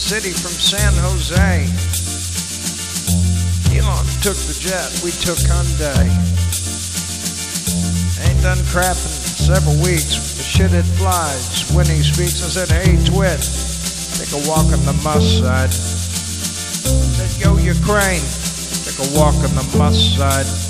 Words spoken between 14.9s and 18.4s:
Musk side. I said, yo, Ukraine,